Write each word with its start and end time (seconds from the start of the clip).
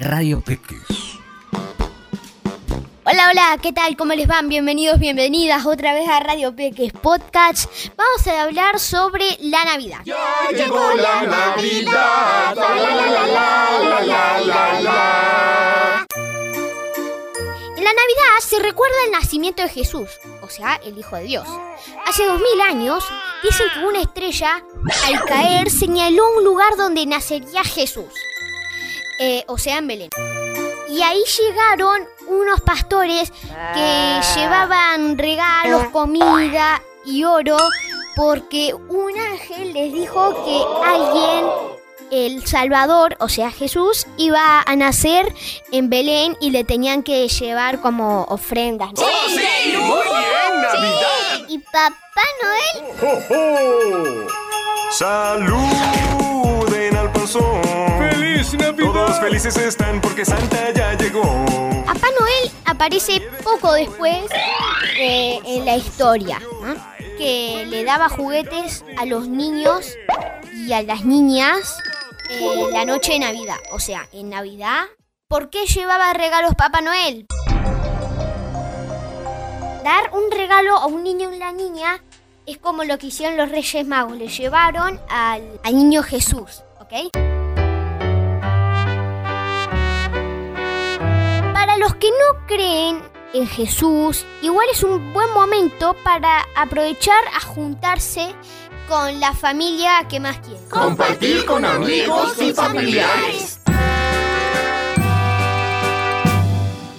Radio 0.00 0.40
Peques. 0.40 0.80
Hola, 3.04 3.28
hola, 3.30 3.58
¿qué 3.60 3.70
tal? 3.72 3.98
¿Cómo 3.98 4.14
les 4.14 4.26
van? 4.26 4.48
Bienvenidos, 4.48 4.98
bienvenidas 4.98 5.66
otra 5.66 5.92
vez 5.92 6.08
a 6.08 6.20
Radio 6.20 6.56
Peques 6.56 6.94
Podcast. 6.94 7.70
Vamos 7.96 8.26
a 8.26 8.44
hablar 8.44 8.80
sobre 8.80 9.36
la 9.40 9.62
Navidad. 9.66 9.98
Ya 10.04 10.16
llegó 10.56 10.94
la 10.94 11.22
Navidad. 11.26 12.54
La, 12.56 12.74
la, 12.74 12.96
la, 12.96 13.06
la, 13.06 13.26
la, 14.00 14.40
la, 14.40 14.80
la, 14.80 16.06
En 17.76 17.84
la 17.84 17.92
Navidad 17.92 18.40
se 18.40 18.58
recuerda 18.60 18.96
el 19.04 19.10
nacimiento 19.12 19.62
de 19.62 19.68
Jesús, 19.68 20.08
o 20.40 20.48
sea, 20.48 20.80
el 20.82 20.96
Hijo 20.96 21.16
de 21.16 21.24
Dios. 21.24 21.46
Hace 22.06 22.24
dos 22.24 22.40
mil 22.40 22.60
años 22.62 23.04
dicen 23.42 23.66
que 23.74 23.80
una 23.80 24.00
estrella, 24.00 24.64
al 25.06 25.24
caer, 25.26 25.70
señaló 25.70 26.22
un 26.38 26.44
lugar 26.44 26.74
donde 26.78 27.04
nacería 27.04 27.64
Jesús, 27.64 28.14
eh, 29.20 29.44
o 29.48 29.58
sea, 29.58 29.78
en 29.78 29.86
Belén. 29.86 30.08
Y 30.88 31.02
ahí 31.02 31.22
llegaron 31.38 32.08
unos 32.26 32.60
pastores 32.62 33.30
que 33.74 34.20
llevaban 34.34 35.18
regalos, 35.18 35.84
comida 35.92 36.82
y 37.04 37.22
oro, 37.24 37.58
porque 38.16 38.74
un 38.74 39.16
ángel 39.18 39.74
les 39.74 39.92
dijo 39.92 40.44
que 40.44 40.62
alguien, 40.84 41.46
el 42.10 42.46
Salvador, 42.46 43.16
o 43.20 43.28
sea 43.28 43.50
Jesús, 43.50 44.06
iba 44.16 44.62
a 44.66 44.74
nacer 44.76 45.32
en 45.70 45.90
Belén 45.90 46.36
y 46.40 46.50
le 46.50 46.64
tenían 46.64 47.02
que 47.02 47.28
llevar 47.28 47.80
como 47.80 48.24
ofrendas. 48.24 48.92
¿no? 48.94 49.02
¡Oh, 49.02 49.28
sí! 49.28 49.76
¡Muy 49.76 50.02
bien, 50.02 50.62
Navidad! 50.62 51.46
¿Y 51.46 51.58
Papá 51.58 52.22
Noel? 52.42 52.94
¡Oh, 53.02 53.34
oh! 53.34 54.26
¡Saluden 54.90 56.29
felices 59.30 59.56
están 59.58 60.00
porque 60.00 60.24
Santa 60.24 60.72
ya 60.72 60.94
llegó. 60.94 61.22
Papá 61.86 62.08
Noel 62.18 62.50
aparece 62.64 63.22
poco 63.44 63.72
después 63.74 64.24
en 64.98 65.64
la 65.64 65.76
historia, 65.76 66.40
que 67.16 67.64
le 67.68 67.84
daba 67.84 68.08
juguetes 68.08 68.84
a 68.98 69.06
los 69.06 69.28
niños 69.28 69.94
y 70.52 70.72
a 70.72 70.82
las 70.82 71.04
niñas 71.04 71.78
eh, 72.28 72.66
la 72.72 72.84
noche 72.84 73.12
de 73.12 73.20
Navidad. 73.20 73.56
O 73.70 73.78
sea, 73.78 74.08
en 74.12 74.30
Navidad, 74.30 74.86
¿por 75.28 75.48
qué 75.48 75.64
llevaba 75.66 76.12
regalos 76.12 76.54
Papá 76.56 76.80
Noel? 76.80 77.26
Dar 79.84 80.10
un 80.12 80.28
regalo 80.32 80.76
a 80.76 80.86
un 80.86 81.04
niño 81.04 81.28
o 81.28 81.32
una 81.32 81.52
niña 81.52 82.02
es 82.46 82.58
como 82.58 82.82
lo 82.82 82.98
que 82.98 83.06
hicieron 83.06 83.36
los 83.36 83.48
Reyes 83.48 83.86
Magos. 83.86 84.16
Le 84.16 84.26
llevaron 84.26 85.00
al, 85.08 85.60
al 85.62 85.74
niño 85.76 86.02
Jesús, 86.02 86.64
¿ok? 86.80 87.29
Los 91.80 91.94
que 91.94 92.10
no 92.10 92.46
creen 92.46 93.02
en 93.32 93.46
Jesús, 93.48 94.26
igual 94.42 94.66
es 94.70 94.82
un 94.82 95.14
buen 95.14 95.32
momento 95.32 95.96
para 96.04 96.46
aprovechar 96.54 97.24
a 97.34 97.40
juntarse 97.40 98.34
con 98.86 99.18
la 99.18 99.32
familia 99.32 100.06
que 100.06 100.20
más 100.20 100.40
quieren. 100.40 100.68
Compartir 100.68 101.46
con 101.46 101.64
amigos 101.64 102.36
y 102.38 102.52
familiares. 102.52 103.60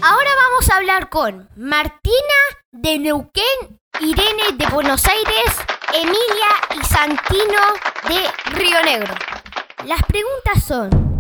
Ahora 0.02 0.32
vamos 0.50 0.70
a 0.72 0.78
hablar 0.78 1.10
con 1.10 1.48
Martina 1.56 2.16
de 2.72 2.98
Neuquén, 2.98 3.80
Irene 4.00 4.54
de 4.56 4.66
Buenos 4.66 5.06
Aires, 5.06 5.58
Emilia 5.94 6.82
y 6.82 6.84
Santino 6.86 7.62
de 8.10 8.56
Río 8.56 8.82
Negro. 8.84 9.14
Las 9.86 10.02
preguntas 10.06 10.64
son, 10.66 11.11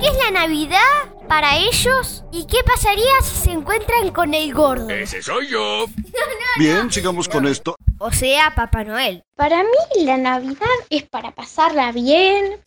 ¿qué 0.00 0.06
es 0.06 0.16
la 0.18 0.30
Navidad 0.30 0.80
para 1.28 1.56
ellos? 1.56 2.24
¿Y 2.32 2.46
qué 2.46 2.58
pasaría 2.64 3.04
si 3.22 3.36
se 3.36 3.50
encuentran 3.52 4.10
con 4.12 4.34
el 4.34 4.52
gordo? 4.52 4.90
Ese 4.90 5.22
soy 5.22 5.48
yo. 5.48 5.86
Bien, 6.58 6.90
sigamos 6.90 7.28
con 7.28 7.46
esto. 7.46 7.76
O 7.98 8.10
sea, 8.12 8.54
Papá 8.54 8.84
Noel. 8.84 9.24
Para 9.36 9.62
mí 9.62 10.04
la 10.04 10.16
Navidad 10.16 10.66
es 10.90 11.02
para 11.04 11.34
pasarla 11.34 11.92
bien, 11.92 12.60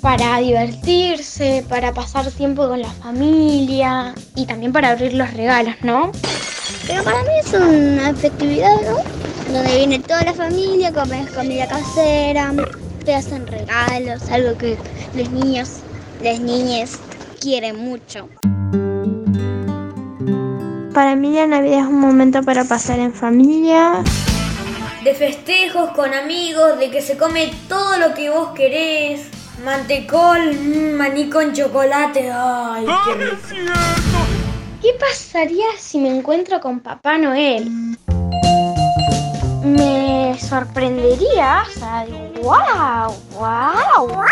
para 0.00 0.38
divertirse, 0.38 1.64
para 1.68 1.92
pasar 1.92 2.30
tiempo 2.30 2.68
con 2.68 2.80
la 2.82 2.90
familia 2.90 4.14
y 4.34 4.46
también 4.46 4.72
para 4.72 4.90
abrir 4.90 5.14
los 5.14 5.32
regalos, 5.32 5.76
¿no? 5.82 6.12
Pero 6.86 7.02
para 7.02 7.22
mí 7.22 7.30
es 7.40 7.52
una 7.52 8.14
festividad, 8.14 8.80
¿no? 8.82 8.98
Donde 9.52 9.76
viene 9.76 9.98
toda 10.00 10.22
la 10.24 10.34
familia, 10.34 10.92
comes 10.92 11.30
comida 11.30 11.68
casera, 11.68 12.52
te 13.04 13.14
hacen 13.14 13.46
regalos, 13.46 14.30
algo 14.30 14.56
que 14.56 14.76
los 15.14 15.30
niños, 15.30 15.80
las 16.22 16.40
niñas 16.40 16.98
quieren 17.40 17.76
mucho. 17.76 18.28
Para 20.94 21.16
mí 21.16 21.34
la 21.34 21.46
Navidad 21.46 21.80
es 21.80 21.86
un 21.86 22.00
momento 22.00 22.42
para 22.42 22.64
pasar 22.64 22.98
en 23.00 23.12
familia, 23.12 24.02
de 25.04 25.14
festejos 25.14 25.90
con 25.90 26.14
amigos, 26.14 26.78
de 26.78 26.90
que 26.90 27.02
se 27.02 27.18
come 27.18 27.52
todo 27.68 27.98
lo 27.98 28.14
que 28.14 28.30
vos 28.30 28.52
querés. 28.54 29.28
Mantecol, 29.62 30.54
mm, 30.54 30.94
maní 30.96 31.28
con 31.28 31.52
chocolate, 31.52 32.30
ay, 32.32 32.86
qué 33.04 33.24
rico. 33.24 33.36
¿Qué 34.80 34.88
pasaría 34.98 35.66
si 35.78 35.98
me 35.98 36.08
encuentro 36.08 36.58
con 36.60 36.80
Papá 36.80 37.18
Noel? 37.18 37.70
Me 39.62 40.03
sorprendería, 40.38 41.64
o 41.68 41.78
sea, 41.78 42.06
digo, 42.06 42.42
wow, 42.42 43.14
wow, 43.38 44.24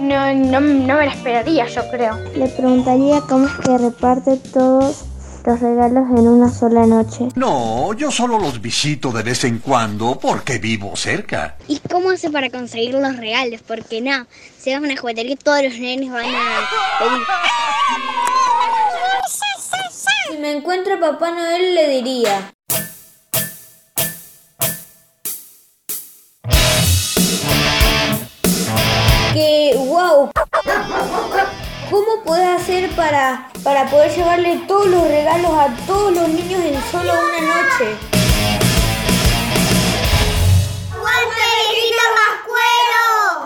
No, 0.00 0.34
no, 0.34 0.60
no 0.60 0.94
me 0.94 1.06
la 1.06 1.12
esperaría, 1.12 1.66
yo 1.66 1.82
creo. 1.90 2.16
Le 2.36 2.48
preguntaría 2.48 3.20
cómo 3.22 3.46
es 3.46 3.54
que 3.64 3.78
reparte 3.78 4.36
todos 4.52 5.04
los 5.44 5.60
regalos 5.60 6.04
en 6.10 6.26
una 6.26 6.50
sola 6.50 6.86
noche. 6.86 7.28
No, 7.34 7.92
yo 7.92 8.10
solo 8.10 8.38
los 8.38 8.60
visito 8.60 9.12
de 9.12 9.22
vez 9.22 9.44
en 9.44 9.58
cuando 9.58 10.18
porque 10.18 10.58
vivo 10.58 10.96
cerca. 10.96 11.56
¿Y 11.68 11.80
cómo 11.80 12.10
hace 12.10 12.30
para 12.30 12.50
conseguir 12.50 12.94
los 12.94 13.16
regalos? 13.16 13.60
Porque 13.66 14.00
no, 14.00 14.26
se 14.58 14.70
va 14.70 14.78
a 14.78 14.80
una 14.80 14.96
juguetería 14.96 15.32
y 15.32 15.36
todos 15.36 15.62
los 15.62 15.78
nenes 15.78 16.10
van 16.10 16.26
a 16.26 16.98
pedir. 16.98 17.22
Si 20.30 20.38
me 20.38 20.52
encuentro 20.52 20.94
a 20.94 21.00
Papá 21.00 21.30
Noel 21.30 21.74
le 21.74 21.88
diría. 21.88 22.54
Hacer 32.64 32.88
para, 32.96 33.50
para 33.62 33.84
poder 33.90 34.10
llevarle 34.10 34.56
todos 34.66 34.86
los 34.86 35.06
regalos 35.06 35.50
a 35.52 35.68
todos 35.86 36.14
los 36.14 36.28
niños 36.30 36.64
en 36.64 36.80
solo 36.90 37.12
una 37.12 37.40
noche? 37.40 37.94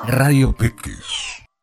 Radio 0.06 0.52
Peques. 0.52 1.27